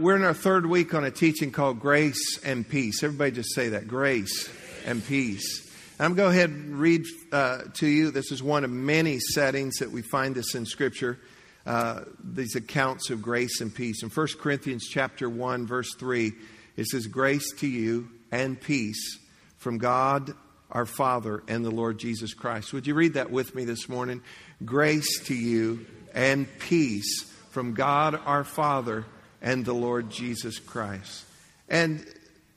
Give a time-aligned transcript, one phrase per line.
[0.00, 3.02] we're in our third week on a teaching called Grace and Peace.
[3.02, 4.50] Everybody just say that grace
[4.86, 5.70] and peace.
[5.98, 8.10] I'm going to go ahead and read uh, to you.
[8.10, 11.18] This is one of many settings that we find this in Scripture.
[11.66, 14.02] Uh, these accounts of grace and peace.
[14.02, 16.32] In 1 Corinthians chapter 1, verse 3,
[16.78, 19.18] it says, Grace to you and peace
[19.58, 20.32] from God
[20.70, 22.72] our Father and the Lord Jesus Christ.
[22.72, 24.22] Would you read that with me this morning?
[24.64, 29.04] Grace to you and peace from God our Father
[29.42, 31.24] and the Lord Jesus Christ.
[31.68, 32.04] And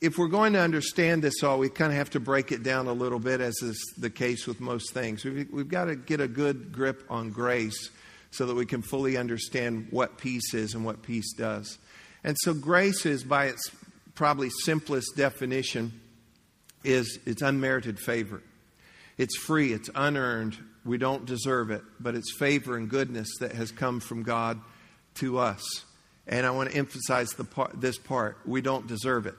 [0.02, 2.88] if we're going to understand this all, we kind of have to break it down
[2.88, 5.23] a little bit, as is the case with most things.
[5.23, 7.90] We've, we've got to get a good grip on grace
[8.32, 11.78] so that we can fully understand what peace is and what peace does.
[12.23, 13.70] And so, grace is, by its
[14.16, 15.94] probably simplest definition,
[16.84, 18.42] is it's unmerited favor.
[19.18, 23.72] It's free, it's unearned, we don't deserve it, but it's favor and goodness that has
[23.72, 24.59] come from God
[25.16, 25.62] to us.
[26.27, 28.38] And I want to emphasize the part, this part.
[28.45, 29.36] We don't deserve it.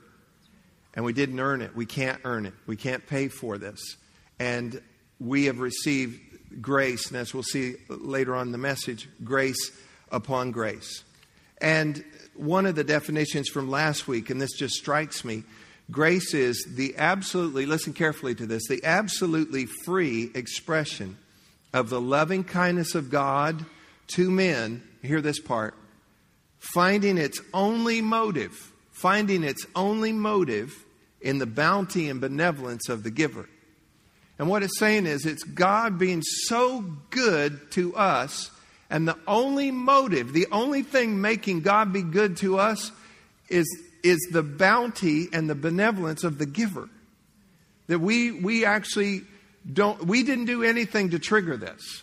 [0.94, 1.74] And we didn't earn it.
[1.74, 2.54] We can't earn it.
[2.66, 3.96] We can't pay for this.
[4.38, 4.80] And
[5.18, 6.20] we have received
[6.60, 9.72] grace, and as we'll see later on in the message, grace
[10.10, 11.02] upon grace.
[11.60, 15.44] And one of the definitions from last week, and this just strikes me
[15.90, 21.16] grace is the absolutely, listen carefully to this, the absolutely free expression
[21.72, 23.64] of the loving kindness of God
[24.08, 24.82] to men.
[25.02, 25.74] Hear this part
[26.72, 30.84] finding its only motive, finding its only motive
[31.20, 33.48] in the bounty and benevolence of the giver.
[34.38, 38.50] And what it's saying is it's God being so good to us,
[38.88, 42.90] and the only motive, the only thing making God be good to us
[43.48, 43.66] is,
[44.02, 46.88] is the bounty and the benevolence of the giver.
[47.88, 49.22] That we, we actually
[49.70, 52.02] don't, we didn't do anything to trigger this.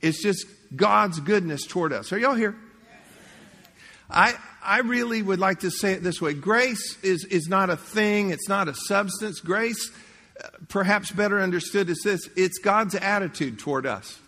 [0.00, 0.44] It's just
[0.74, 2.12] God's goodness toward us.
[2.12, 2.56] Are y'all here?
[4.12, 7.76] I, I really would like to say it this way grace is, is not a
[7.76, 9.40] thing, it's not a substance.
[9.40, 9.90] Grace,
[10.42, 14.18] uh, perhaps better understood, is this it's God's attitude toward us.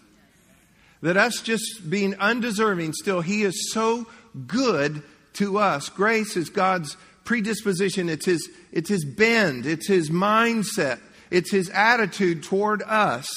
[1.03, 4.07] That us just being undeserving, still, He is so
[4.47, 5.03] good
[5.35, 5.91] to us.
[5.91, 12.43] Grace is God's predisposition, it's His, it's his bend, it's His mindset, it's His attitude
[12.43, 13.29] toward us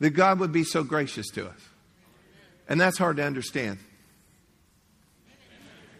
[0.00, 1.60] that God would be so gracious to us.
[2.68, 3.78] And that's hard to understand.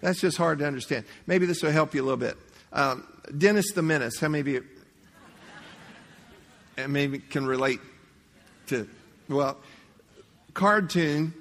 [0.05, 1.07] That's just hard to understand.
[1.27, 2.37] Maybe this will help you a little bit.
[2.75, 4.65] Um, Dennis the Menace, how many of you
[6.77, 7.81] and maybe can relate
[8.67, 8.87] to?
[9.31, 9.57] Well,
[10.53, 11.33] cartoon,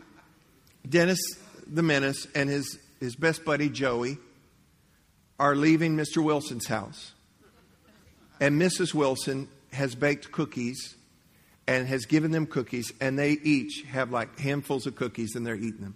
[0.88, 1.20] Dennis
[1.68, 4.18] the Menace and his, his best buddy Joey
[5.38, 6.24] are leaving Mr.
[6.24, 7.12] Wilson's house.
[8.40, 8.94] And Mrs.
[8.94, 10.96] Wilson has baked cookies
[11.68, 15.54] and has given them cookies, and they each have like handfuls of cookies and they're
[15.56, 15.96] eating them.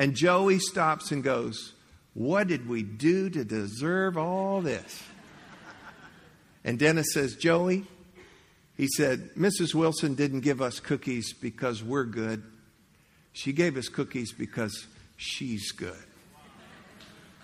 [0.00, 1.74] And Joey stops and goes,
[2.14, 5.02] What did we do to deserve all this?
[6.64, 7.84] And Dennis says, Joey,
[8.78, 9.74] he said, Mrs.
[9.74, 12.42] Wilson didn't give us cookies because we're good.
[13.34, 14.86] She gave us cookies because
[15.18, 16.02] she's good.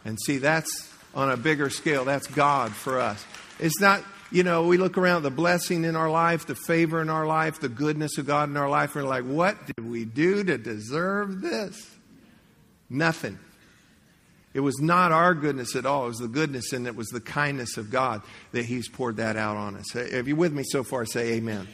[0.07, 2.07] And see, that's on a bigger scale.
[2.07, 3.23] That's God for us.
[3.61, 4.03] It's not,
[4.33, 7.61] you know, we look around the blessing in our life, the favor in our life,
[7.61, 10.57] the goodness of God in our life, and we're like, what did we do to
[10.57, 11.96] deserve this?
[12.89, 13.39] Nothing.
[14.57, 16.05] It was not our goodness at all.
[16.05, 19.37] It was the goodness and it was the kindness of God that He's poured that
[19.37, 19.95] out on us.
[19.95, 21.69] If you're with me so far, say amen.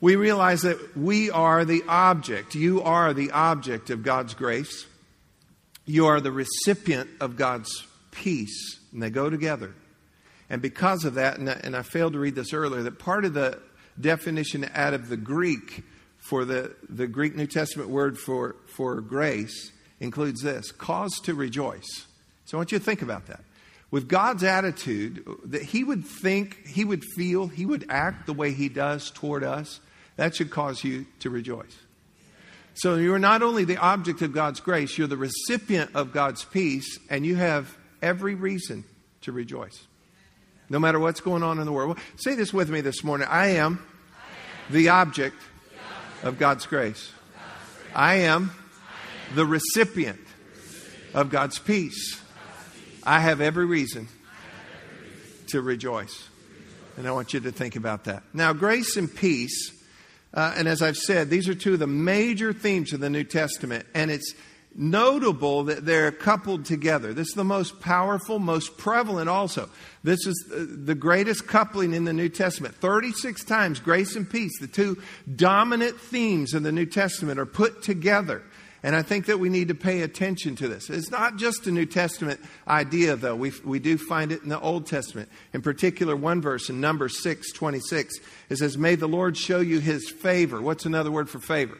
[0.00, 2.54] We realize that we are the object.
[2.54, 4.86] You are the object of God's grace.
[5.86, 8.78] You are the recipient of God's peace.
[8.92, 9.74] And they go together.
[10.48, 13.24] And because of that, and I, and I failed to read this earlier, that part
[13.24, 13.58] of the
[14.00, 15.82] definition out of the Greek
[16.18, 22.06] for the, the Greek New Testament word for, for grace includes this cause to rejoice.
[22.44, 23.40] So I want you to think about that.
[23.90, 28.52] With God's attitude, that He would think, He would feel, He would act the way
[28.52, 29.80] He does toward us,
[30.16, 31.76] that should cause you to rejoice.
[32.74, 36.98] So you're not only the object of God's grace, you're the recipient of God's peace,
[37.08, 38.84] and you have every reason
[39.22, 39.86] to rejoice.
[40.68, 41.98] No matter what's going on in the world.
[42.16, 43.84] Say this with me this morning I am
[44.68, 45.36] the object
[46.22, 47.12] of God's grace.
[47.94, 48.50] I am
[49.34, 50.20] the recipient
[51.14, 52.20] of God's peace,
[53.02, 54.08] I have every reason
[55.48, 56.28] to rejoice.
[56.96, 58.22] And I want you to think about that.
[58.32, 59.72] Now, grace and peace,
[60.32, 63.24] uh, and as I've said, these are two of the major themes of the New
[63.24, 64.34] Testament, and it's
[64.74, 67.14] notable that they're coupled together.
[67.14, 69.70] This is the most powerful, most prevalent also.
[70.04, 72.74] This is the greatest coupling in the New Testament.
[72.74, 75.00] 36 times grace and peace, the two
[75.34, 78.42] dominant themes in the New Testament, are put together.
[78.86, 80.90] And I think that we need to pay attention to this.
[80.90, 82.38] It's not just a New Testament
[82.68, 83.34] idea, though.
[83.34, 85.28] We, we do find it in the Old Testament.
[85.52, 89.80] In particular, one verse in Numbers 6 26, it says, May the Lord show you
[89.80, 90.62] his favor.
[90.62, 91.76] What's another word for favor?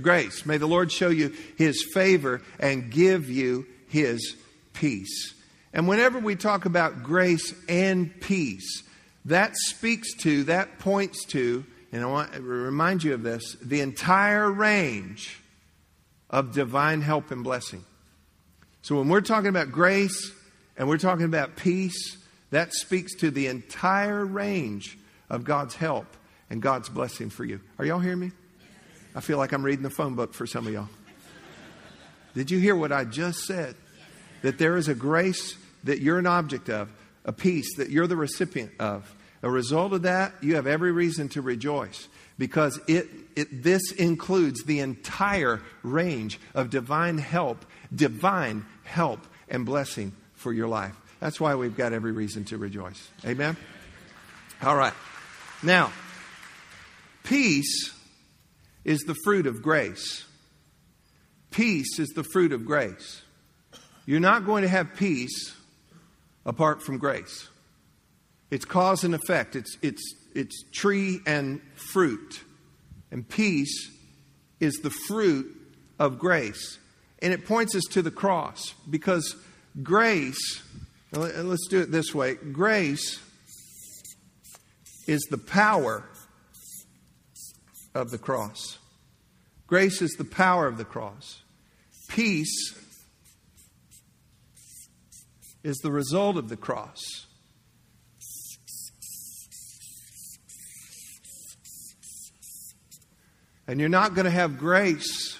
[0.00, 0.44] Grace.
[0.44, 4.34] May the Lord show you his favor and give you his
[4.72, 5.34] peace.
[5.72, 8.82] And whenever we talk about grace and peace,
[9.26, 13.80] that speaks to, that points to, and I want to remind you of this, the
[13.80, 15.38] entire range
[16.32, 17.84] of divine help and blessing.
[18.80, 20.32] So when we're talking about grace
[20.76, 22.16] and we're talking about peace,
[22.50, 24.98] that speaks to the entire range
[25.30, 26.06] of God's help
[26.50, 27.60] and God's blessing for you.
[27.78, 28.32] Are y'all hearing me?
[29.14, 30.88] I feel like I'm reading the phone book for some of y'all.
[32.34, 33.74] Did you hear what I just said?
[34.40, 36.90] That there is a grace that you're an object of,
[37.24, 39.14] a peace that you're the recipient of.
[39.42, 42.08] A result of that, you have every reason to rejoice
[42.38, 50.12] because it, it, this includes the entire range of divine help, divine help and blessing
[50.34, 50.94] for your life.
[51.20, 53.08] That's why we've got every reason to rejoice.
[53.24, 53.56] Amen?
[54.62, 54.94] All right.
[55.62, 55.92] Now,
[57.24, 57.92] peace
[58.84, 60.24] is the fruit of grace.
[61.50, 63.22] Peace is the fruit of grace.
[64.06, 65.54] You're not going to have peace
[66.44, 67.48] apart from grace.
[68.52, 72.42] It's cause and effect, it's, it's, it's tree and fruit.
[73.10, 73.90] And peace
[74.60, 75.56] is the fruit
[75.98, 76.78] of grace.
[77.22, 79.36] And it points us to the cross because
[79.82, 80.62] grace,
[81.12, 83.22] let's do it this way grace
[85.06, 86.04] is the power
[87.94, 88.76] of the cross.
[89.66, 91.40] Grace is the power of the cross.
[92.08, 92.78] Peace
[95.62, 97.00] is the result of the cross.
[103.66, 105.38] And you're not going to have grace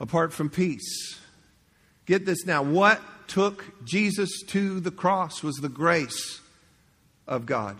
[0.00, 1.18] apart from peace.
[2.06, 2.62] Get this now.
[2.62, 6.40] What took Jesus to the cross was the grace
[7.26, 7.76] of God.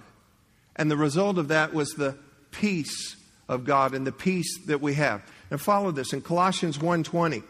[0.77, 2.17] And the result of that was the
[2.51, 3.17] peace
[3.49, 5.23] of God and the peace that we have.
[5.51, 7.43] And follow this in Colossians 1:20.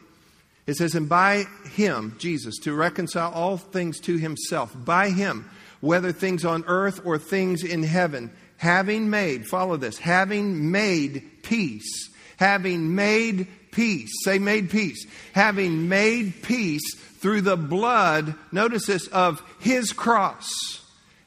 [0.69, 5.49] It says, And by him, Jesus, to reconcile all things to himself, by him,
[5.81, 12.11] whether things on earth or things in heaven, having made, follow this, having made peace,
[12.37, 19.43] having made peace, say made peace, having made peace through the blood, notice this, of
[19.59, 20.79] his cross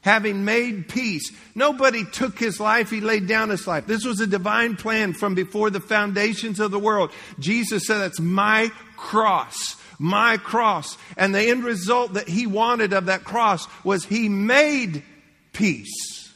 [0.02, 1.32] having made peace.
[1.54, 3.86] Nobody took his life, he laid down his life.
[3.86, 7.10] This was a divine plan from before the foundations of the world.
[7.38, 9.76] Jesus said, That's my cross.
[9.98, 10.98] My cross.
[11.16, 15.04] And the end result that he wanted of that cross was he made
[15.52, 16.32] peace.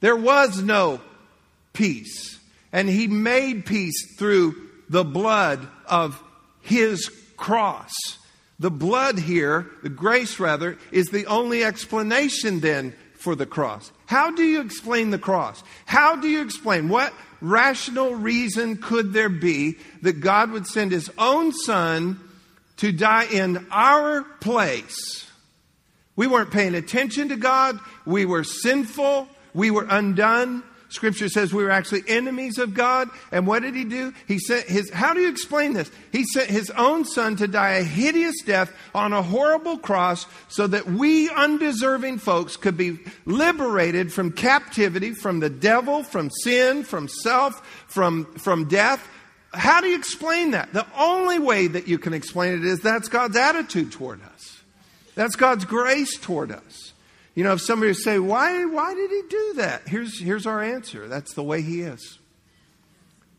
[0.00, 1.00] There was no
[1.72, 2.38] peace.
[2.72, 4.54] And he made peace through
[4.88, 6.22] the blood of
[6.60, 7.92] his cross.
[8.58, 13.90] The blood here, the grace rather, is the only explanation then for the cross.
[14.06, 15.62] How do you explain the cross?
[15.86, 21.10] How do you explain what rational reason could there be that God would send his
[21.16, 22.20] own son
[22.78, 25.26] to die in our place?
[26.16, 27.78] We weren't paying attention to God.
[28.04, 29.28] We were sinful.
[29.54, 30.62] We were undone.
[30.90, 33.08] Scripture says we were actually enemies of God.
[33.30, 34.12] And what did he do?
[34.26, 35.90] He sent his, how do you explain this?
[36.10, 40.66] He sent his own son to die a hideous death on a horrible cross so
[40.66, 47.06] that we undeserving folks could be liberated from captivity, from the devil, from sin, from
[47.06, 49.06] self, from, from death.
[49.52, 50.72] How do you explain that?
[50.72, 54.60] The only way that you can explain it is that's God's attitude toward us.
[55.14, 56.92] That's God's grace toward us.
[57.40, 59.88] You know, if somebody say, why, why did he do that?
[59.88, 61.08] Here's, here's our answer.
[61.08, 62.18] That's the way he is.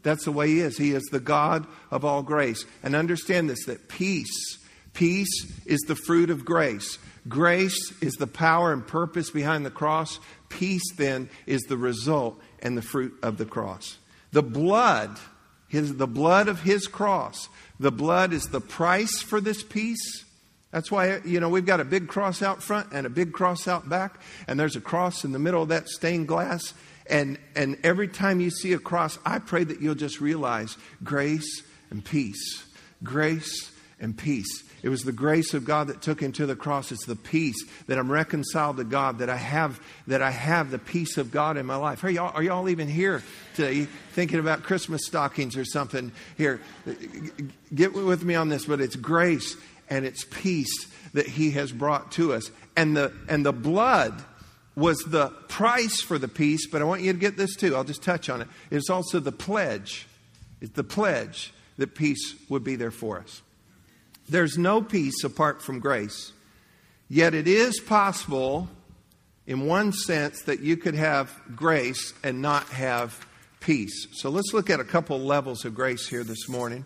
[0.02, 0.76] That's the way he is.
[0.76, 2.66] He is the God of all grace.
[2.82, 4.58] And understand this that peace,
[4.94, 6.98] peace is the fruit of grace.
[7.28, 10.18] Grace is the power and purpose behind the cross.
[10.50, 14.00] Peace, then, is the result and the fruit of the cross.
[14.32, 15.20] The blood,
[15.68, 20.26] his, the blood of his cross, the blood is the price for this peace.
[20.72, 23.68] That's why, you know, we've got a big cross out front and a big cross
[23.68, 26.74] out back, and there's a cross in the middle of that stained glass.
[27.10, 31.62] And, and every time you see a cross, I pray that you'll just realize grace
[31.90, 32.64] and peace.
[33.04, 34.64] Grace and peace.
[34.84, 36.92] It was the grace of God that took him to the cross.
[36.92, 40.80] It's the peace that I'm reconciled to God, that I have, that I have the
[40.80, 42.04] peace of God in my life.
[42.04, 43.22] Are y'all, are y'all even here
[43.56, 46.12] today thinking about Christmas stockings or something?
[46.36, 46.62] Here,
[47.76, 49.56] get with me on this, but it's grace
[49.92, 52.50] and it's peace that he has brought to us.
[52.76, 54.24] And the, and the blood
[54.74, 57.76] was the price for the peace, but I want you to get this too.
[57.76, 58.48] I'll just touch on it.
[58.72, 60.08] It's also the pledge.
[60.62, 63.42] It's the pledge that peace would be there for us.
[64.30, 66.32] There's no peace apart from grace.
[67.10, 68.70] Yet it is possible,
[69.46, 73.28] in one sense, that you could have grace and not have
[73.60, 74.08] peace.
[74.14, 76.86] So let's look at a couple levels of grace here this morning.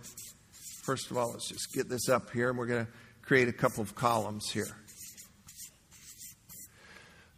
[0.86, 2.92] First of all, let's just get this up here, and we're going to
[3.24, 4.68] create a couple of columns here.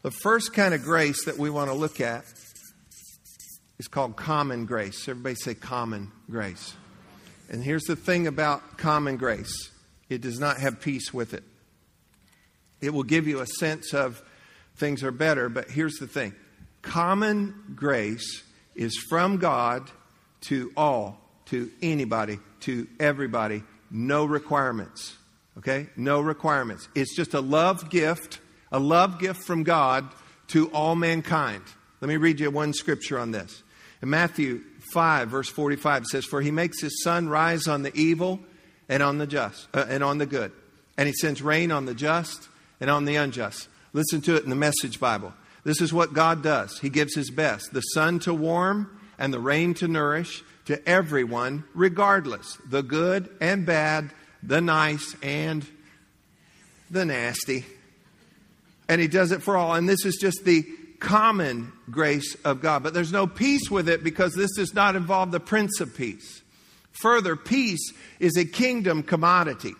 [0.01, 2.25] The first kind of grace that we want to look at
[3.79, 5.07] is called common grace.
[5.07, 6.75] Everybody say common grace.
[7.49, 9.71] And here's the thing about common grace
[10.09, 11.43] it does not have peace with it.
[12.81, 14.21] It will give you a sense of
[14.75, 16.35] things are better, but here's the thing
[16.81, 18.43] common grace
[18.75, 19.89] is from God
[20.41, 25.17] to all, to anybody, to everybody, no requirements.
[25.57, 25.87] Okay?
[25.95, 26.87] No requirements.
[26.95, 28.39] It's just a love gift,
[28.71, 30.07] a love gift from God
[30.47, 31.63] to all mankind.
[32.01, 33.63] Let me read you one scripture on this.
[34.01, 34.61] In Matthew
[34.93, 38.39] 5, verse 45, it says, For he makes his sun rise on the evil
[38.87, 40.51] and on the just, uh, and on the good.
[40.97, 42.47] And he sends rain on the just
[42.79, 43.67] and on the unjust.
[43.93, 45.33] Listen to it in the Message Bible.
[45.63, 46.79] This is what God does.
[46.79, 51.63] He gives his best the sun to warm and the rain to nourish to everyone,
[51.73, 54.11] regardless the good and bad,
[54.43, 55.65] the nice and
[56.91, 57.65] the nasty.
[58.89, 59.73] And he does it for all.
[59.73, 60.63] And this is just the
[60.99, 62.83] common grace of God.
[62.83, 66.41] But there's no peace with it because this does not involve the Prince of Peace.
[67.01, 69.73] Further, peace is a kingdom commodity.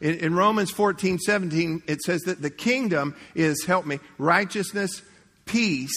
[0.00, 5.00] In, in, Romans 14, 17, it says that the kingdom is, help me, righteousness,
[5.46, 5.94] peace,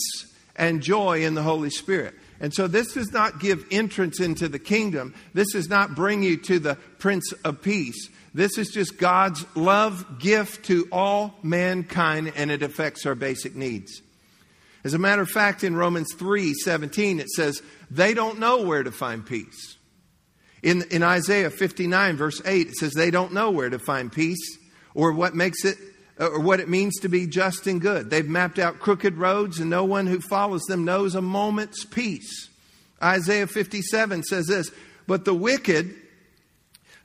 [0.55, 2.13] and joy in the Holy Spirit.
[2.39, 5.15] And so this does not give entrance into the kingdom.
[5.33, 8.09] This does not bring you to the Prince of Peace.
[8.33, 14.01] This is just God's love gift to all mankind, and it affects our basic needs.
[14.83, 18.83] As a matter of fact, in Romans 3 17, it says, they don't know where
[18.83, 19.75] to find peace.
[20.61, 24.57] In, in Isaiah 59, verse 8, it says, they don't know where to find peace
[24.93, 25.77] or what makes it
[26.19, 28.09] Uh, or what it means to be just and good.
[28.09, 32.49] They've mapped out crooked roads, and no one who follows them knows a moment's peace.
[33.01, 34.71] Isaiah 57 says this
[35.05, 35.93] But the wicked,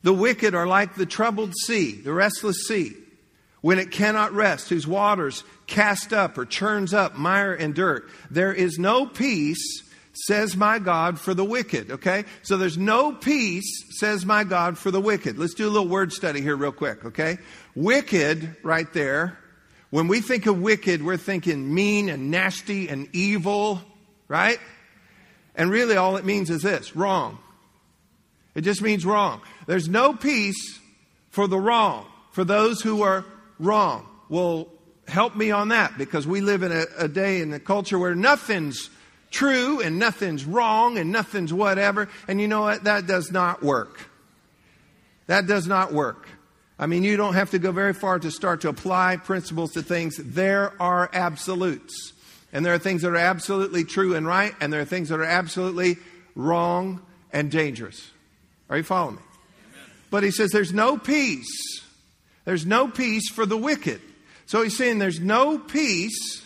[0.02, 2.95] the wicked are like the troubled sea, the restless sea,
[3.61, 8.09] when it cannot rest, whose waters cast up or churns up mire and dirt.
[8.31, 11.90] There is no peace, says my God, for the wicked.
[11.90, 12.25] Okay?
[12.42, 15.38] So there's no peace, says my God, for the wicked.
[15.38, 17.04] Let's do a little word study here, real quick.
[17.04, 17.38] Okay?
[17.75, 19.38] Wicked, right there.
[19.90, 23.81] When we think of wicked, we're thinking mean and nasty and evil,
[24.28, 24.59] right?
[25.54, 27.38] And really, all it means is this wrong.
[28.54, 29.40] It just means wrong.
[29.66, 30.81] There's no peace
[31.31, 33.25] for the wrong, for those who are
[33.59, 34.07] wrong.
[34.28, 34.69] Well,
[35.09, 38.14] help me on that because we live in a, a day in a culture where
[38.14, 38.90] nothing's
[39.32, 42.08] true and nothing's wrong and nothing's whatever.
[42.28, 42.84] And you know what?
[42.84, 43.98] That does not work.
[45.26, 46.28] That does not work.
[46.78, 49.82] I mean, you don't have to go very far to start to apply principles to
[49.82, 50.16] things.
[50.16, 52.12] There are absolutes.
[52.52, 55.18] And there are things that are absolutely true and right, and there are things that
[55.18, 55.96] are absolutely
[56.34, 57.00] wrong
[57.32, 58.10] and dangerous.
[58.68, 59.22] Are you following me?
[59.72, 59.90] Amen.
[60.10, 61.82] But he says there's no peace.
[62.44, 64.00] There's no peace for the wicked.
[64.46, 66.44] So he's saying there's no peace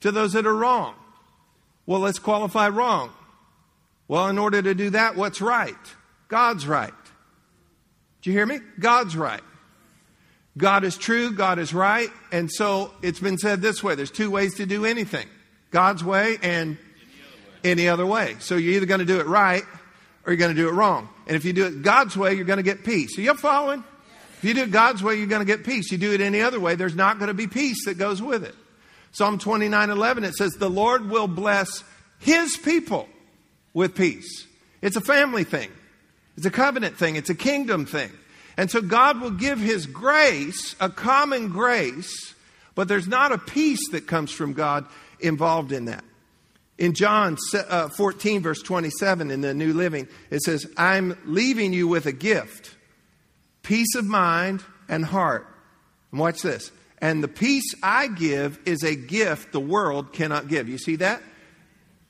[0.00, 0.94] to those that are wrong.
[1.86, 3.10] Well, let's qualify wrong.
[4.08, 5.74] Well, in order to do that, what's right?
[6.28, 6.92] God's right.
[8.22, 8.60] Do you hear me?
[8.78, 9.42] God's right.
[10.56, 14.30] God is true, God is right, and so it's been said this way there's two
[14.30, 15.26] ways to do anything
[15.72, 16.78] God's way and
[17.64, 18.36] any other way.
[18.38, 19.64] So you're either going to do it right
[20.24, 21.08] or you're going to do it wrong.
[21.26, 23.18] And if you do it God's way, you're going to get peace.
[23.18, 23.82] Are you following?
[24.38, 25.90] If you do it God's way, you're going to get peace.
[25.90, 28.44] You do it any other way, there's not going to be peace that goes with
[28.44, 28.54] it.
[29.14, 31.84] Psalm 29 11, it says, The Lord will bless
[32.18, 33.08] his people
[33.72, 34.46] with peace.
[34.82, 35.70] It's a family thing,
[36.36, 38.10] it's a covenant thing, it's a kingdom thing.
[38.56, 42.34] And so God will give his grace, a common grace,
[42.74, 44.86] but there's not a peace that comes from God
[45.18, 46.04] involved in that.
[46.76, 51.86] In John uh, 14, verse 27 in the New Living, it says, I'm leaving you
[51.86, 52.74] with a gift
[53.62, 55.46] peace of mind and heart.
[56.10, 56.70] And watch this.
[56.98, 60.68] And the peace I give is a gift the world cannot give.
[60.68, 61.22] You see that?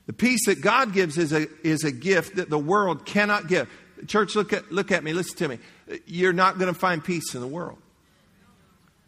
[0.05, 3.69] The peace that God gives is a, is a gift that the world cannot give.
[4.07, 5.59] Church, look at, look at me, listen to me.
[6.05, 7.79] You're not going to find peace in the world.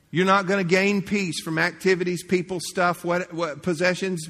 [0.09, 4.27] You're not going to gain peace from activities, people, stuff, what, what, possessions,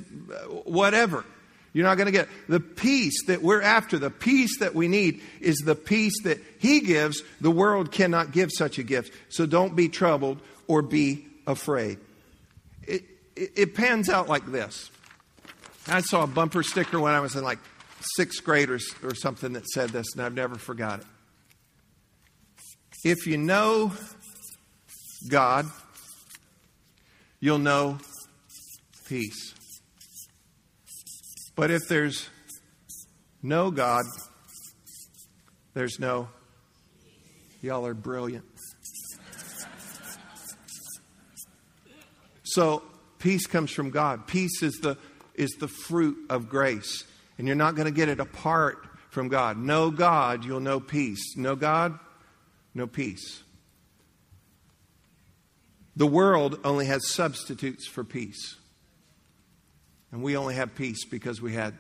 [0.65, 1.23] whatever.
[1.71, 3.99] You're not going to get the peace that we're after.
[3.99, 7.21] The peace that we need is the peace that He gives.
[7.39, 9.13] The world cannot give such a gift.
[9.29, 11.97] So don't be troubled or be afraid.
[12.83, 13.03] It,
[13.35, 14.91] it, it pans out like this.
[15.87, 17.59] I saw a bumper sticker when I was in like
[18.15, 21.05] sixth grade or, or something that said this, and I've never forgot it.
[23.03, 23.93] If you know
[25.29, 25.65] God,
[27.39, 27.99] you'll know
[29.07, 29.53] peace.
[31.55, 32.29] But if there's
[33.41, 34.03] no God,
[35.73, 36.27] there's no.
[37.61, 38.45] Y'all are brilliant.
[42.57, 42.81] So,
[43.19, 44.25] peace comes from God.
[44.25, 44.97] Peace is the,
[45.35, 47.03] is the fruit of grace.
[47.37, 48.79] And you're not going to get it apart
[49.11, 49.59] from God.
[49.59, 51.37] Know God, you'll know peace.
[51.37, 51.99] Know God,
[52.73, 53.43] no peace.
[55.95, 58.55] The world only has substitutes for peace.
[60.11, 61.75] And we only have peace because we had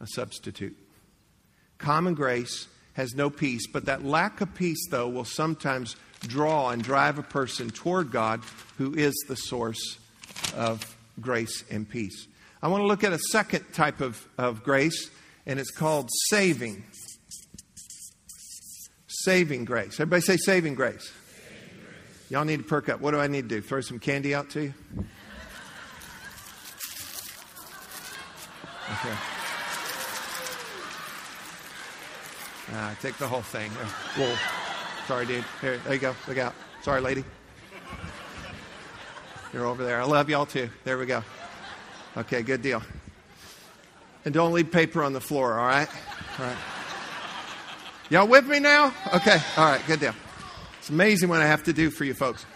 [0.00, 0.76] a substitute.
[1.78, 5.96] Common grace has no peace, but that lack of peace, though, will sometimes
[6.28, 8.40] draw and drive a person toward God,
[8.78, 9.98] who is the source
[10.56, 12.26] of grace and peace.
[12.62, 15.10] I want to look at a second type of, of grace,
[15.46, 16.84] and it's called saving.
[19.06, 19.94] Saving grace.
[19.94, 21.02] Everybody say saving grace.
[21.02, 22.30] saving grace.
[22.30, 23.00] Y'all need to perk up.
[23.00, 23.60] What do I need to do?
[23.60, 24.74] Throw some candy out to you?
[28.92, 29.14] Okay.
[32.72, 33.70] Uh, take the whole thing.
[33.70, 34.63] Whoa.
[35.06, 35.44] Sorry, dude.
[35.60, 36.14] Here, there you go.
[36.26, 36.54] Look out.
[36.82, 37.24] Sorry, lady.
[39.52, 40.00] You're over there.
[40.00, 40.70] I love y'all too.
[40.84, 41.22] There we go.
[42.16, 42.82] Okay, good deal.
[44.24, 45.88] And don't leave paper on the floor, all right?
[46.38, 46.56] All right.
[48.08, 48.94] Y'all with me now?
[49.14, 50.14] Okay, all right, good deal.
[50.78, 52.46] It's amazing what I have to do for you folks.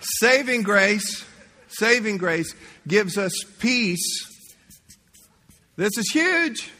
[0.00, 1.24] Saving grace,
[1.68, 2.54] saving grace
[2.86, 4.24] gives us peace.
[5.76, 6.70] This is huge.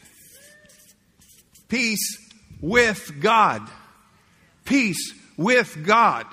[1.69, 2.28] Peace
[2.61, 3.69] with God.
[4.65, 6.27] Peace with God.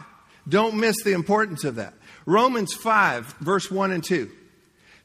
[0.47, 1.93] Don't miss the importance of that.
[2.25, 4.31] Romans 5, verse 1 and 2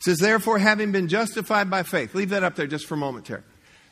[0.00, 3.27] says, Therefore, having been justified by faith, leave that up there just for a moment,
[3.27, 3.43] Terry.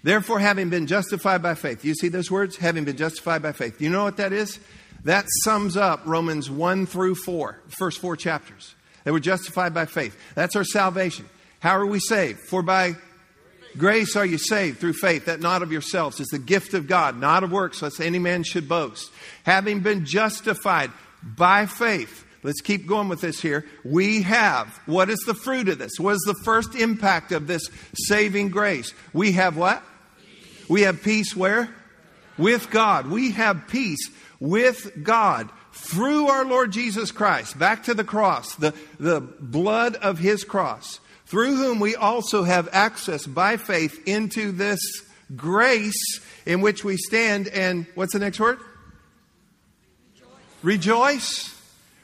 [0.03, 1.85] Therefore, having been justified by faith.
[1.85, 2.57] You see those words?
[2.57, 3.81] Having been justified by faith.
[3.81, 4.59] You know what that is?
[5.05, 8.75] That sums up Romans 1 through 4, first four chapters.
[9.05, 10.19] They were justified by faith.
[10.35, 11.29] That's our salvation.
[11.61, 12.41] How are we saved?
[12.41, 12.95] For by
[13.77, 17.19] grace are you saved through faith, that not of yourselves is the gift of God,
[17.19, 19.11] not of works, lest any man should boast.
[19.45, 20.91] Having been justified
[21.23, 22.25] by faith.
[22.43, 23.67] Let's keep going with this here.
[23.85, 25.99] We have, what is the fruit of this?
[25.99, 28.95] What is the first impact of this saving grace?
[29.13, 29.83] We have what?
[30.69, 31.69] We have peace where?
[32.37, 33.09] With God.
[33.09, 38.75] We have peace with God through our Lord Jesus Christ, back to the cross, the,
[38.99, 44.81] the blood of his cross, through whom we also have access by faith into this
[45.37, 47.49] grace in which we stand.
[47.49, 48.59] And what's the next word?
[50.63, 51.55] Rejoice.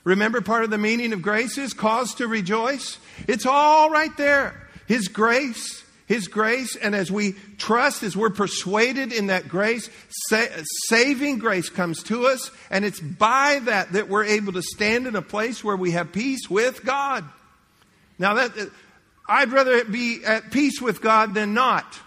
[0.05, 2.99] Remember, part of the meaning of grace is cause to rejoice.
[3.27, 4.69] It's all right there.
[4.87, 9.89] His grace, His grace, and as we trust, as we're persuaded in that grace,
[10.29, 15.07] sa- saving grace comes to us, and it's by that that we're able to stand
[15.07, 17.25] in a place where we have peace with God.
[18.19, 18.71] Now, that
[19.27, 22.01] I'd rather be at peace with God than not.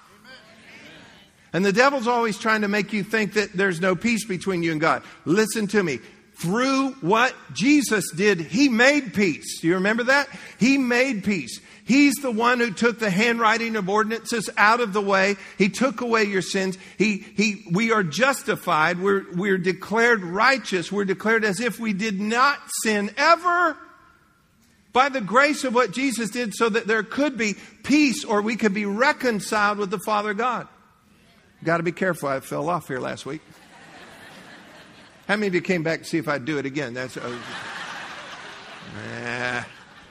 [1.53, 4.71] And the devil's always trying to make you think that there's no peace between you
[4.71, 5.01] and God.
[5.25, 5.99] Listen to me
[6.35, 9.59] through what Jesus did, He made peace.
[9.61, 10.29] Do you remember that?
[10.59, 11.59] He made peace.
[11.83, 15.37] He's the one who took the handwriting of ordinances out of the way.
[15.57, 16.77] He took away your sins.
[16.97, 18.99] He, he, we are justified.
[18.99, 20.91] We're, we're declared righteous.
[20.91, 23.77] We're declared as if we did not sin ever
[24.97, 28.55] by the grace of what Jesus did so that there could be peace or we
[28.55, 30.67] could be reconciled with the Father God.
[31.63, 32.29] Got to be careful.
[32.29, 33.41] I fell off here last week.
[35.27, 36.95] How many of you came back to see if I'd do it again?
[36.95, 37.15] That's.
[37.15, 37.37] Uh,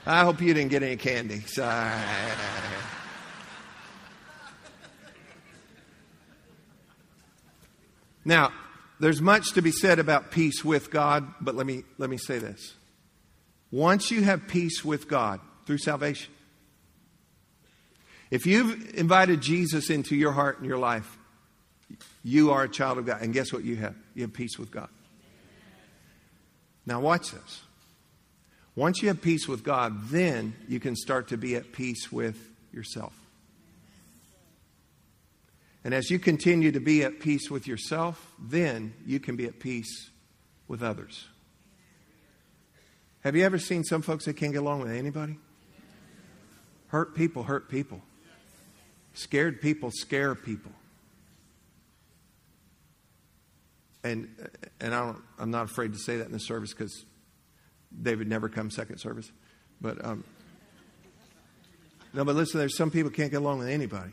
[0.07, 1.41] I hope you didn't get any candy.
[1.41, 1.91] Sorry.
[8.25, 8.53] Now,
[9.01, 12.39] there's much to be said about peace with God, but let me, let me say
[12.39, 12.76] this.
[13.71, 16.33] Once you have peace with God through salvation,
[18.31, 21.17] if you've invited Jesus into your heart and your life,
[22.25, 23.23] you are a child of God.
[23.23, 23.95] And guess what you have?
[24.15, 24.89] You have peace with God.
[26.85, 27.63] Now, watch this.
[28.75, 32.51] Once you have peace with God, then you can start to be at peace with
[32.73, 33.15] yourself.
[35.83, 39.61] And as you continue to be at peace with yourself, then you can be at
[39.61, 40.11] peace
[40.67, 41.29] with others.
[43.27, 45.37] Have you ever seen some folks that can't get along with anybody?
[46.87, 48.01] Hurt people hurt people.
[49.15, 50.71] Scared people scare people.
[54.05, 54.29] and
[54.81, 57.05] and I don't, I'm not afraid to say that in the service because
[58.01, 59.33] David never comes second service.
[59.81, 60.23] But um,
[62.13, 64.13] no, but listen, there's some people can't get along with anybody,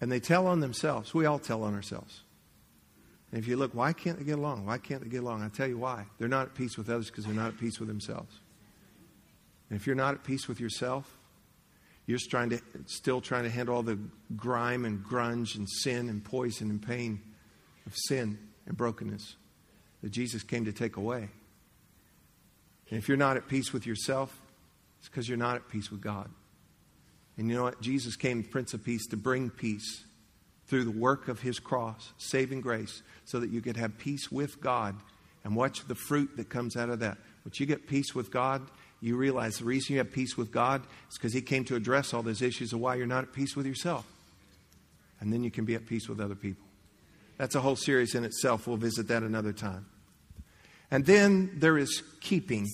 [0.00, 1.12] and they tell on themselves.
[1.12, 2.23] We all tell on ourselves.
[3.34, 4.64] And if you look, why can't they get along?
[4.64, 5.42] Why can't they get along?
[5.42, 6.06] I'll tell you why.
[6.18, 8.32] They're not at peace with others because they're not at peace with themselves.
[9.68, 11.18] And if you're not at peace with yourself,
[12.06, 13.98] you're trying to, still trying to handle all the
[14.36, 17.20] grime and grunge and sin and poison and pain
[17.86, 19.34] of sin and brokenness
[20.04, 21.28] that Jesus came to take away.
[22.90, 24.40] And if you're not at peace with yourself,
[25.00, 26.30] it's because you're not at peace with God.
[27.36, 27.80] And you know what?
[27.80, 30.04] Jesus came, Prince of Peace, to bring peace
[30.66, 34.60] through the work of his cross, saving grace, so that you could have peace with
[34.60, 34.96] God
[35.44, 37.18] and watch the fruit that comes out of that.
[37.44, 38.62] Once you get peace with God,
[39.00, 42.14] you realize the reason you have peace with God is because he came to address
[42.14, 44.06] all those issues of why you're not at peace with yourself.
[45.20, 46.64] And then you can be at peace with other people.
[47.36, 48.66] That's a whole series in itself.
[48.66, 49.86] We'll visit that another time.
[50.90, 52.66] And then there is keeping.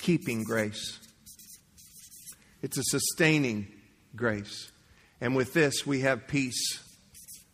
[0.00, 0.98] Keeping grace.
[2.62, 3.68] It's a sustaining
[4.16, 4.72] grace.
[5.20, 6.80] And with this, we have peace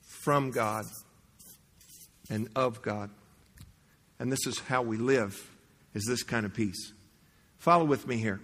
[0.06, 0.84] from God
[2.30, 3.10] and of God.
[4.18, 5.50] And this is how we live,
[5.94, 6.92] is this kind of peace.
[7.58, 8.40] Follow with me here.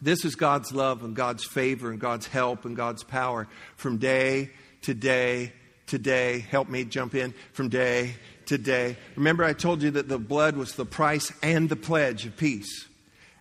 [0.00, 4.50] This is God's love and God's favor and God's help and God's power from day
[4.82, 5.52] to day
[5.88, 6.40] to day.
[6.40, 8.14] Help me jump in from day
[8.46, 8.96] to day.
[9.16, 12.86] Remember, I told you that the blood was the price and the pledge of peace.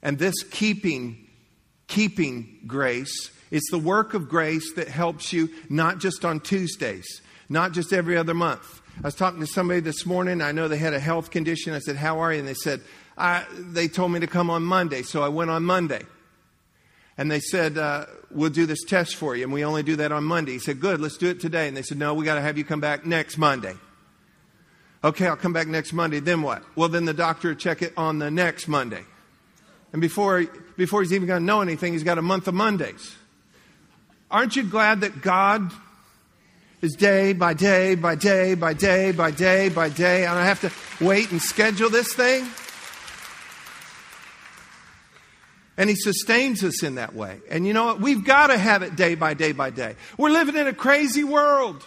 [0.01, 1.27] And this keeping,
[1.87, 7.71] keeping grace it's the work of grace that helps you not just on Tuesdays, not
[7.71, 8.81] just every other month.
[8.97, 10.41] I was talking to somebody this morning.
[10.41, 11.73] I know they had a health condition.
[11.73, 12.39] I said, How are you?
[12.39, 12.81] And they said,
[13.57, 15.03] They told me to come on Monday.
[15.03, 16.01] So I went on Monday.
[17.17, 19.43] And they said, uh, We'll do this test for you.
[19.43, 20.53] And we only do that on Monday.
[20.53, 21.67] He said, Good, let's do it today.
[21.67, 23.75] And they said, No, we got to have you come back next Monday.
[25.03, 26.19] Okay, I'll come back next Monday.
[26.19, 26.63] Then what?
[26.75, 29.03] Well, then the doctor will check it on the next Monday.
[29.93, 33.15] And before, before he's even going to know anything, he's got a month of Mondays.
[34.29, 35.71] Aren't you glad that God
[36.81, 40.25] is day by day by day by day by day by day?
[40.25, 40.71] And I have to
[41.03, 42.45] wait and schedule this thing?
[45.77, 47.39] And he sustains us in that way.
[47.49, 48.01] And you know what?
[48.01, 49.95] We've got to have it day by day by day.
[50.17, 51.85] We're living in a crazy world.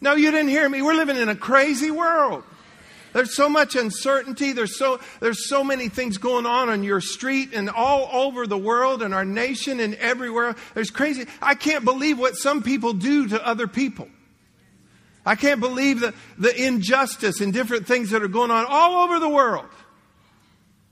[0.00, 0.82] No, you didn't hear me.
[0.82, 2.44] We're living in a crazy world.
[3.16, 4.52] There's so much uncertainty.
[4.52, 8.58] There's so, there's so many things going on on your street and all over the
[8.58, 10.54] world and our nation and everywhere.
[10.74, 11.24] There's crazy.
[11.40, 14.06] I can't believe what some people do to other people.
[15.24, 19.18] I can't believe the, the injustice and different things that are going on all over
[19.18, 19.70] the world.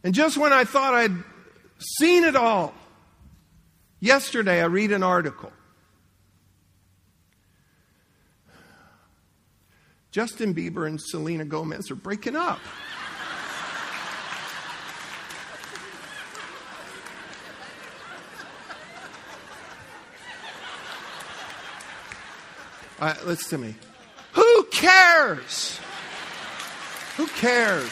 [0.03, 1.23] And just when I thought I'd
[1.99, 2.73] seen it all,
[4.01, 5.53] yesterday I read an article
[10.15, 12.61] Justin Bieber and Selena Gomez are breaking up.
[23.01, 23.75] Right, listen to me.
[24.35, 25.81] Who cares?
[27.17, 27.91] Who cares?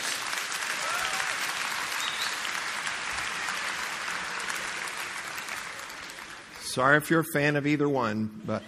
[6.61, 8.63] Sorry if you're a fan of either one, but.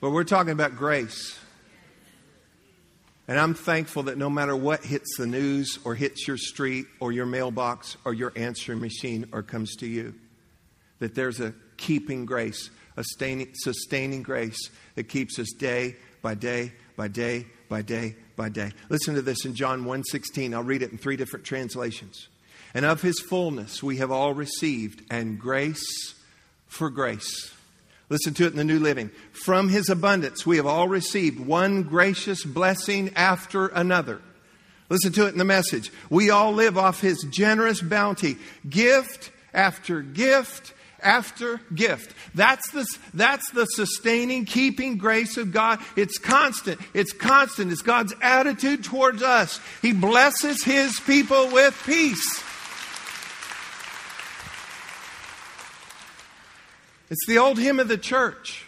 [0.00, 1.38] But we're talking about grace.
[3.28, 7.12] And I'm thankful that no matter what hits the news or hits your street or
[7.12, 10.14] your mailbox or your answering machine or comes to you,
[10.98, 17.08] that there's a keeping grace, a sustaining grace that keeps us day by day by
[17.08, 18.72] day by day by day.
[18.88, 20.54] Listen to this in John 1:16.
[20.54, 22.28] I'll read it in three different translations.
[22.74, 26.14] And of his fullness we have all received and grace
[26.66, 27.52] for grace.
[28.10, 29.10] Listen to it in the New Living.
[29.32, 34.20] From his abundance, we have all received one gracious blessing after another.
[34.88, 35.92] Listen to it in the message.
[36.10, 38.36] We all live off his generous bounty,
[38.68, 42.14] gift after gift after gift.
[42.34, 45.78] That's the, that's the sustaining, keeping grace of God.
[45.96, 46.80] It's constant.
[46.92, 47.72] It's constant.
[47.72, 49.60] It's God's attitude towards us.
[49.82, 52.42] He blesses his people with peace.
[57.10, 58.64] It's the old hymn of the church.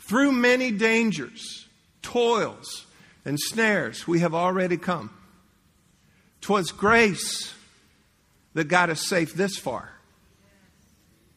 [0.00, 1.66] Through many dangers,
[2.02, 2.86] toils,
[3.24, 5.10] and snares, we have already come.
[6.40, 7.54] Twas grace
[8.52, 9.90] that got us safe this far.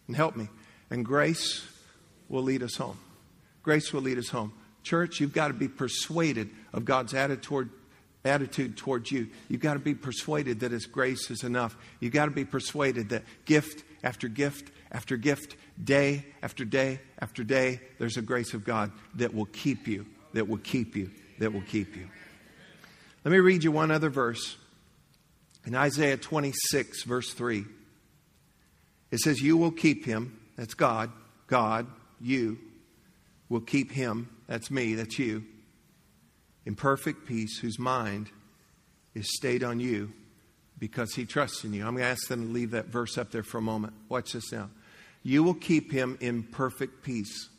[0.07, 0.49] And help me.
[0.89, 1.65] And grace
[2.27, 2.97] will lead us home.
[3.63, 4.51] Grace will lead us home.
[4.83, 7.69] Church, you've got to be persuaded of God's attitude
[8.25, 9.27] attitude towards you.
[9.47, 11.77] You've got to be persuaded that His grace is enough.
[12.01, 17.43] You've got to be persuaded that gift after gift after gift, day after day after
[17.43, 21.53] day, there's a grace of God that will keep you, that will keep you, that
[21.53, 22.07] will keep you.
[23.23, 24.57] Let me read you one other verse.
[25.65, 27.65] In Isaiah 26, verse 3,
[29.11, 31.11] it says, You will keep him, that's God,
[31.47, 31.87] God,
[32.21, 32.57] you,
[33.49, 35.43] will keep him, that's me, that's you,
[36.65, 38.29] in perfect peace, whose mind
[39.13, 40.13] is stayed on you
[40.79, 41.85] because he trusts in you.
[41.85, 43.93] I'm going to ask them to leave that verse up there for a moment.
[44.09, 44.69] Watch this now.
[45.27, 47.49] You will keep him in perfect peace.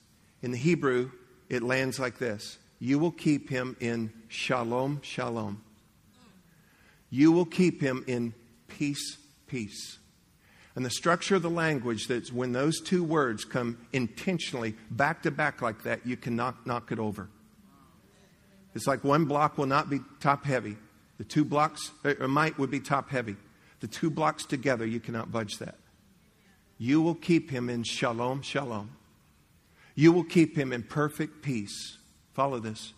[0.40, 1.10] In the Hebrew,
[1.50, 5.62] it lands like this You will keep him in shalom, shalom.
[7.10, 8.32] You will keep him in
[8.68, 9.98] peace, peace.
[10.76, 15.30] And the structure of the language that's when those two words come intentionally back to
[15.30, 17.28] back like that, you can knock, knock it over.
[18.74, 20.78] It's like one block will not be top heavy.
[21.18, 23.36] The two blocks, or might would be top heavy.
[23.80, 25.74] The two blocks together, you cannot budge that.
[26.78, 28.90] You will keep him in shalom, shalom.
[29.94, 31.98] You will keep him in perfect peace.
[32.34, 32.92] Follow this.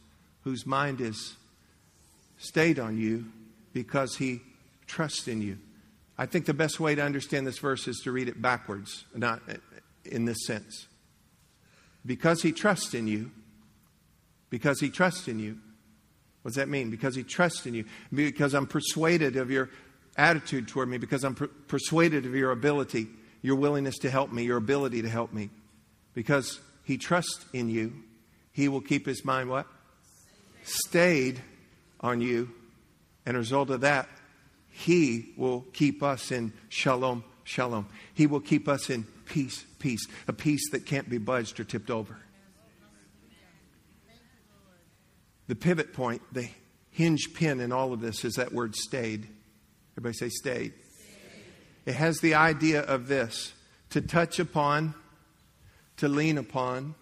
[0.44, 1.36] Whose mind is
[2.38, 3.26] stayed on you
[3.72, 4.40] because he
[4.86, 5.58] trusts in you.
[6.18, 9.40] I think the best way to understand this verse is to read it backwards, not
[10.04, 10.86] in this sense.
[12.04, 13.30] Because he trusts in you,
[14.50, 15.58] because he trusts in you.
[16.42, 16.90] What does that mean?
[16.90, 17.84] Because he trusts in you.
[18.12, 19.70] Because I'm persuaded of your
[20.16, 20.98] attitude toward me.
[20.98, 23.08] Because I'm per- persuaded of your ability,
[23.42, 25.50] your willingness to help me, your ability to help me.
[26.14, 27.92] Because he trusts in you,
[28.52, 29.66] he will keep his mind what?
[30.64, 31.40] Stayed
[32.00, 32.50] on you.
[33.24, 34.08] And as a result of that,
[34.70, 37.86] he will keep us in shalom, shalom.
[38.14, 40.06] He will keep us in peace, peace.
[40.28, 42.16] A peace that can't be budged or tipped over.
[45.48, 46.48] The pivot point, the
[46.90, 49.26] hinge pin in all of this is that word stayed.
[49.94, 50.74] Everybody say stayed.
[51.86, 53.52] It has the idea of this
[53.90, 54.94] to touch upon,
[55.96, 56.94] to lean upon,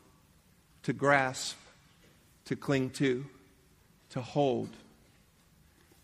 [0.82, 1.56] to grasp,
[2.46, 3.26] to cling to,
[4.10, 4.70] to hold.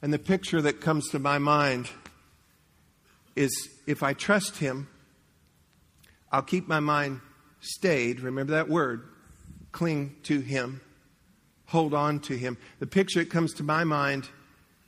[0.03, 1.89] And the picture that comes to my mind
[3.35, 3.51] is
[3.87, 4.89] if I trust Him,
[6.31, 7.21] I'll keep my mind
[7.61, 8.21] stayed.
[8.21, 9.09] Remember that word.
[9.73, 10.81] Cling to Him
[11.67, 12.57] hold on to him.
[12.79, 14.29] The picture that comes to my mind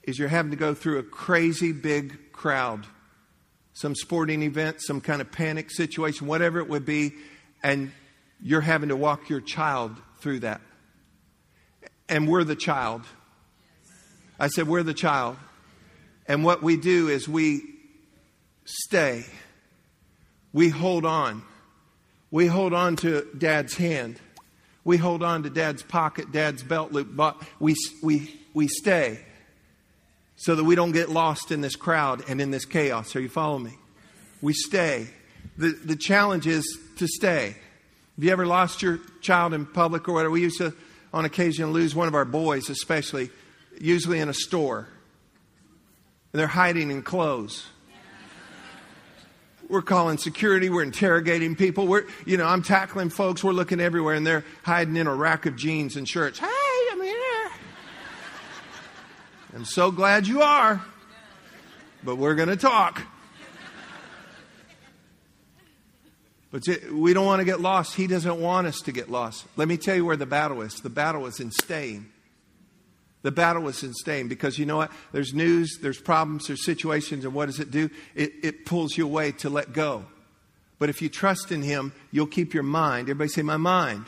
[0.04, 2.86] is you're having to go through a crazy big crowd,
[3.76, 7.12] some sporting event, some kind of panic situation, whatever it would be,
[7.62, 7.92] and
[8.40, 10.62] you're having to walk your child through that.
[12.08, 13.02] And we're the child.
[14.40, 15.36] I said, We're the child.
[16.26, 17.62] And what we do is we
[18.64, 19.26] stay,
[20.54, 21.42] we hold on.
[22.30, 24.18] We hold on to dad's hand.
[24.84, 29.20] We hold on to dad's pocket, dad's belt loop, but we, we, we stay
[30.36, 33.16] so that we don't get lost in this crowd and in this chaos.
[33.16, 33.78] Are you following me?
[34.42, 35.08] We stay.
[35.56, 37.56] The, the challenge is to stay.
[38.16, 40.30] Have you ever lost your child in public or whatever?
[40.30, 40.74] We used to,
[41.12, 43.30] on occasion, lose one of our boys, especially,
[43.80, 44.88] usually in a store.
[46.32, 47.66] They're hiding in clothes.
[49.68, 50.70] We're calling security.
[50.70, 51.86] We're interrogating people.
[51.86, 53.42] We're, you know, I'm tackling folks.
[53.42, 56.38] We're looking everywhere and they're hiding in a rack of jeans and shirts.
[56.38, 56.46] Hey,
[56.92, 57.50] I'm here.
[59.56, 60.82] I'm so glad you are.
[62.04, 63.00] But we're going to talk.
[66.50, 67.94] But we don't want to get lost.
[67.94, 69.46] He doesn't want us to get lost.
[69.56, 70.74] Let me tell you where the battle is.
[70.82, 72.04] The battle is in staying.
[73.22, 74.92] The battle is in staying because you know what?
[75.12, 77.88] There's news, there's problems, there's situations, and what does it do?
[78.14, 80.04] It, it pulls you away to let go.
[80.78, 83.08] But if you trust in Him, you'll keep your mind.
[83.08, 84.04] Everybody say, My mind.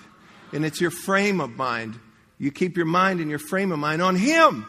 [0.53, 1.99] And it's your frame of mind.
[2.37, 4.67] You keep your mind and your frame of mind on Him.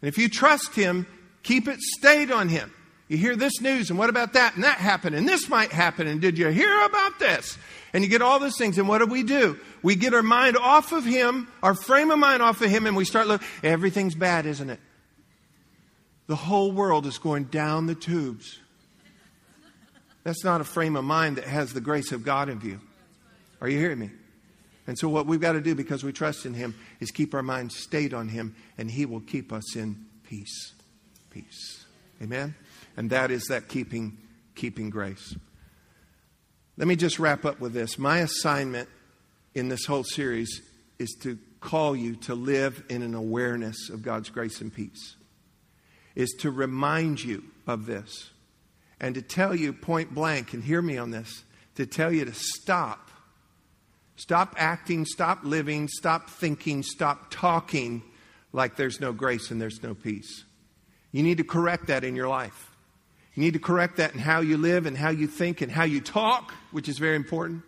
[0.00, 1.06] And if you trust Him,
[1.42, 2.72] keep it stayed on Him.
[3.08, 4.54] You hear this news, and what about that?
[4.54, 7.56] And that happened, and this might happen, and did you hear about this?
[7.94, 9.58] And you get all those things, and what do we do?
[9.82, 12.94] We get our mind off of Him, our frame of mind off of Him, and
[12.94, 13.46] we start looking.
[13.62, 14.80] Everything's bad, isn't it?
[16.26, 18.58] The whole world is going down the tubes.
[20.24, 22.78] That's not a frame of mind that has the grace of God in view.
[23.62, 24.10] Are you hearing me?
[24.88, 27.42] And so, what we've got to do because we trust in Him is keep our
[27.42, 30.72] minds stayed on Him, and He will keep us in peace.
[31.28, 31.84] Peace.
[32.22, 32.54] Amen?
[32.96, 34.16] And that is that keeping,
[34.54, 35.36] keeping grace.
[36.78, 37.98] Let me just wrap up with this.
[37.98, 38.88] My assignment
[39.54, 40.62] in this whole series
[40.98, 45.16] is to call you to live in an awareness of God's grace and peace,
[46.14, 48.30] is to remind you of this,
[48.98, 52.32] and to tell you point blank, and hear me on this, to tell you to
[52.32, 53.07] stop.
[54.18, 58.02] Stop acting, stop living, stop thinking, stop talking
[58.52, 60.44] like there's no grace and there's no peace.
[61.12, 62.72] You need to correct that in your life.
[63.34, 65.84] You need to correct that in how you live and how you think and how
[65.84, 67.62] you talk, which is very important.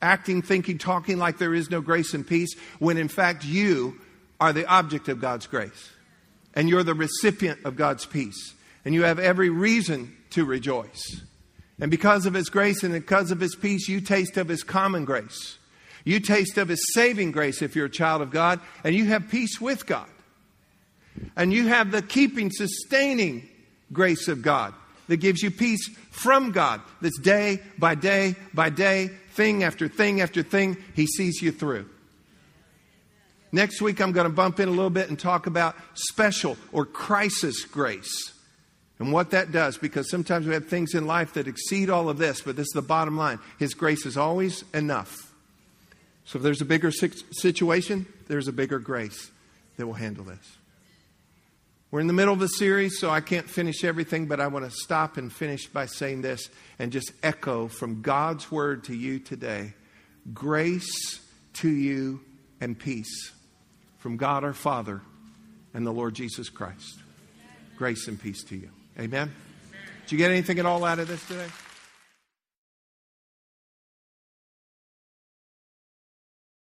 [0.00, 4.00] Acting, thinking, talking like there is no grace and peace, when in fact you
[4.40, 5.90] are the object of God's grace.
[6.54, 8.54] And you're the recipient of God's peace.
[8.86, 11.20] And you have every reason to rejoice.
[11.82, 15.04] And because of His grace and because of His peace, you taste of His common
[15.04, 15.58] grace.
[16.04, 19.28] You taste of His saving grace if you're a child of God, and you have
[19.28, 20.06] peace with God.
[21.34, 23.48] And you have the keeping, sustaining
[23.92, 24.74] grace of God
[25.08, 26.80] that gives you peace from God.
[27.00, 31.90] That's day by day by day, thing after thing after thing, He sees you through.
[33.50, 36.86] Next week, I'm going to bump in a little bit and talk about special or
[36.86, 38.32] crisis grace
[39.02, 42.18] and what that does because sometimes we have things in life that exceed all of
[42.18, 43.40] this, but this is the bottom line.
[43.58, 45.34] His grace is always enough.
[46.24, 49.32] So if there's a bigger situation, there's a bigger grace
[49.76, 50.56] that will handle this.
[51.90, 54.66] We're in the middle of the series, so I can't finish everything, but I want
[54.66, 59.18] to stop and finish by saying this and just echo from God's word to you
[59.18, 59.74] today
[60.32, 61.20] grace
[61.54, 62.20] to you
[62.60, 63.32] and peace
[63.98, 65.00] from God our Father
[65.74, 67.00] and the Lord Jesus Christ.
[67.76, 68.70] Grace and peace to you.
[68.98, 69.32] Amen.
[70.02, 71.48] Did you get anything at all out of this today?